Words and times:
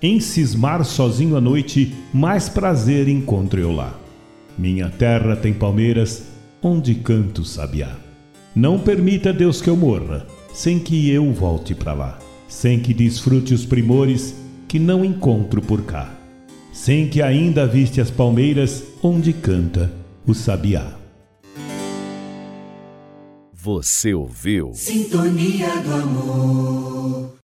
Em 0.00 0.20
cismar 0.20 0.84
sozinho 0.84 1.36
à 1.36 1.40
noite, 1.40 1.94
mais 2.12 2.50
prazer 2.50 3.08
encontro 3.08 3.58
eu 3.58 3.72
lá. 3.72 3.98
Minha 4.58 4.90
terra 4.90 5.34
tem 5.34 5.54
palmeiras 5.54 6.24
onde 6.62 6.94
canto 6.96 7.40
o 7.40 7.44
sabiá. 7.44 7.96
Não 8.54 8.78
permita 8.78 9.32
Deus 9.32 9.62
que 9.62 9.70
eu 9.70 9.76
morra, 9.76 10.26
sem 10.52 10.78
que 10.78 11.10
eu 11.10 11.32
volte 11.32 11.74
para 11.74 11.94
lá, 11.94 12.18
sem 12.46 12.78
que 12.78 12.92
desfrute 12.92 13.54
os 13.54 13.64
primores 13.64 14.34
que 14.68 14.78
não 14.78 15.04
encontro 15.04 15.62
por 15.62 15.82
cá, 15.82 16.14
sem 16.72 17.08
que 17.08 17.22
ainda 17.22 17.66
viste 17.66 18.00
as 18.00 18.10
palmeiras 18.10 18.84
onde 19.02 19.32
canta 19.32 19.90
o 20.26 20.34
sabiá. 20.34 20.92
Você 23.54 24.12
ouviu? 24.12 24.72
Sintonia 24.74 25.80
do 25.80 25.92
amor. 25.94 27.45